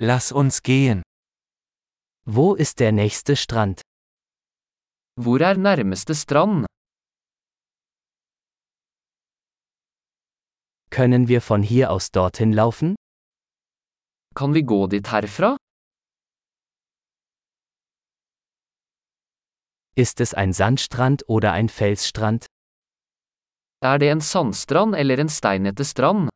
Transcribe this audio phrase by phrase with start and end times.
[0.00, 1.02] Lass uns gehen.
[2.24, 3.82] Wo ist der nächste Strand?
[5.16, 6.66] Hvor er nærmeste strand?
[10.90, 12.94] Können wir von hier aus dorthin laufen?
[14.36, 15.56] Kan vi gå dit herfra?
[19.96, 22.46] Ist es ein Sandstrand oder ein Felsstrand?
[23.82, 26.30] Er det en sandstrand eller en steinete strand?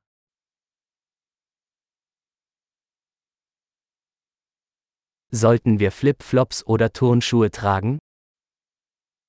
[5.35, 7.99] Sollten wir Flip-Flops oder Turnschuhe tragen?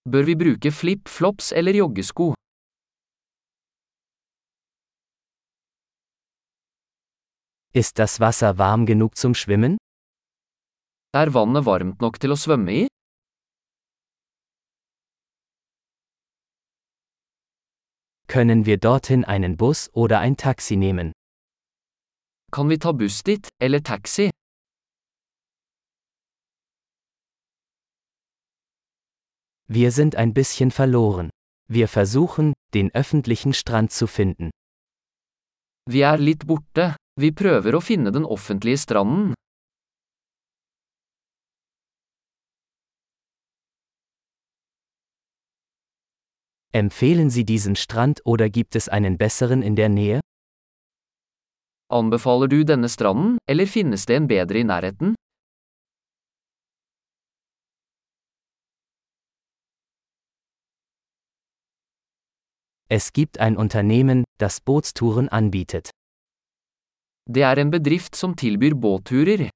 [0.03, 2.33] Bør vi bruke flip-flops eller joggesko?
[7.73, 9.77] Ist das Wasser warm genug zum Schwimmen?
[11.13, 12.87] Er vannet varmt nok til å svømme i?
[18.27, 21.13] Können wir dorthin einen Bus oder ein Taxi nehmen?
[22.51, 24.31] Kan vi ta buss dit, eller taxi?
[29.75, 31.31] Wir sind ein bisschen verloren.
[31.67, 34.51] Wir versuchen, den öffentlichen Strand zu finden.
[35.89, 36.95] Vi er litt borte.
[37.19, 39.33] Vi prøver å finne den offentlige stranden.
[46.71, 50.19] Empfehlen Sie diesen Strand oder gibt es einen besseren in der Nähe?
[51.89, 55.15] Anbefaler du denne stranden, eller finnes det en bedre i nærheten?
[62.95, 65.89] Es gibt ein Unternehmen, das Bootstouren anbietet.
[67.27, 69.49] Det er en bedrift som tilbyr båtturer.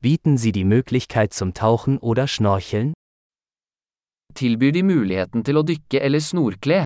[0.00, 2.92] Bieten Sie die Möglichkeit zum Tauchen oder Schnorcheln?
[4.34, 6.84] Tilbyr de muligheten til å dykke eller snorkle?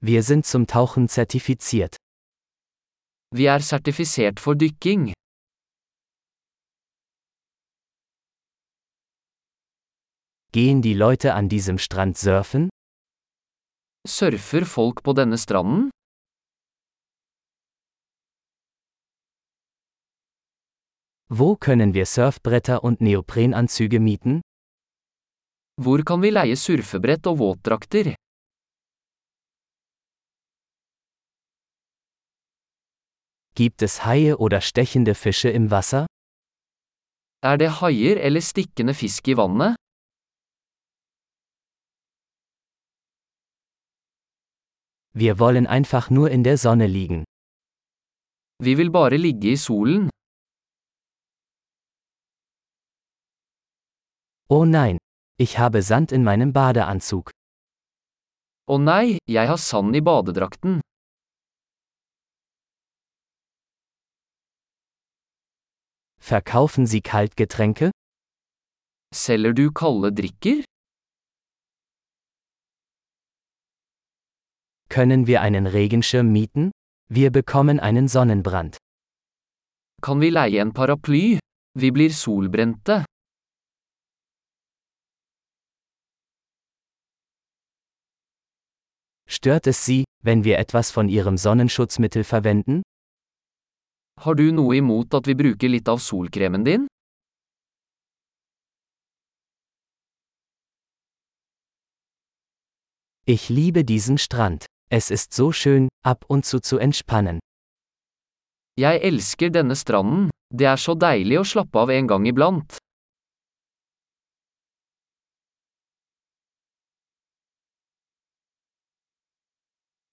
[0.00, 1.96] Wir sind zum Tauchen zertifiziert.
[3.34, 5.13] Vi er sertifisert for dykking.
[10.54, 12.68] Gehen die Leute an diesem Strand surfen?
[14.06, 15.90] Surfer folk på denne stranden?
[21.28, 24.42] Wo können wir Surfbretter und Neoprenanzüge mieten?
[25.82, 28.14] Hvor kan vi leie surfebrett og våtdrakter?
[33.56, 36.06] Gibt es Haie oder stechende Fische im Wasser?
[37.42, 39.74] Er det haier eller stikkende fisk i vannet?
[45.16, 47.24] Wir wollen einfach nur in der Sonne liegen.
[48.58, 50.10] Vi vil bare ligge i solen.
[54.48, 54.98] Oh nein,
[55.38, 57.30] ich habe Sand in meinem Badeanzug.
[58.66, 60.80] Å nei, jeg har sand i badedrakten.
[66.18, 67.90] Verkaufen Sie Kaltgetränke?
[69.14, 70.64] Selger du kalde drikker?
[74.94, 76.70] Können wir einen Regenschirm mieten?
[77.10, 78.76] Wir bekommen einen Sonnenbrand.
[80.00, 81.40] Kan vi leie en paraply?
[81.76, 83.04] Vi blir solbrente.
[89.28, 92.82] Stört es Sie, wenn wir etwas von Ihrem Sonnenschutzmittel verwenden?
[94.20, 96.86] Har du noe imot at vi bruker litt av solkremen din?
[103.26, 104.66] Ich liebe diesen Strand.
[104.96, 107.40] Es ist so schön, ab und zu zu entspannen.
[108.78, 110.30] Jeg elsker denne stranden.
[110.54, 112.78] Det er så deilig å slappe av en gang iblant.